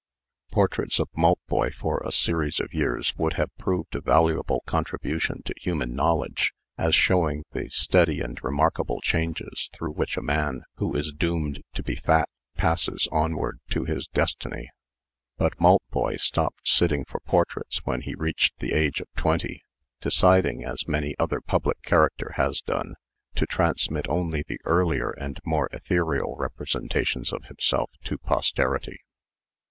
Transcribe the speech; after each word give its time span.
Portraits 0.51 0.97
of 0.97 1.09
Maltboy 1.15 1.69
for 1.71 2.01
a 2.03 2.11
series 2.11 2.59
of 2.59 2.73
years 2.73 3.13
would 3.17 3.33
have 3.33 3.55
proved 3.59 3.93
a 3.93 4.01
valuable 4.01 4.63
contribution 4.65 5.43
to 5.45 5.53
human 5.61 5.93
knowledge, 5.95 6.53
as 6.75 6.95
showing 6.95 7.43
the 7.51 7.69
steady 7.69 8.19
and 8.19 8.43
remarkable 8.43 8.99
changes 8.99 9.69
through 9.71 9.91
which 9.91 10.17
a 10.17 10.23
man 10.23 10.63
who 10.77 10.95
is 10.95 11.11
doomed 11.13 11.61
to 11.75 11.83
be 11.83 11.97
fat 11.97 12.27
passes 12.55 13.07
onward 13.11 13.59
to 13.69 13.85
his 13.85 14.07
destiny. 14.07 14.71
But 15.37 15.59
Maltboy 15.61 16.15
stopped 16.19 16.67
sitting 16.67 17.05
for 17.05 17.19
portraits 17.19 17.85
when 17.85 18.01
he 18.01 18.15
reached 18.15 18.57
the 18.57 18.73
age 18.73 19.01
of 19.01 19.07
twenty, 19.15 19.61
deciding, 20.01 20.63
as 20.65 20.87
many 20.87 21.13
another 21.19 21.41
public 21.41 21.79
character 21.83 22.31
has 22.37 22.59
done, 22.61 22.95
to 23.35 23.45
transmit 23.45 24.07
only 24.09 24.41
the 24.47 24.57
earlier 24.65 25.11
and 25.11 25.39
more 25.45 25.69
ethereal 25.71 26.35
representations 26.37 27.31
of 27.31 27.43
himself 27.43 27.91
to 28.05 28.17
posterity. 28.17 28.97